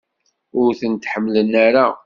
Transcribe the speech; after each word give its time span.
Ur 0.61 0.69
tent-ḥemmlen 0.79 1.51
ara? 1.65 1.87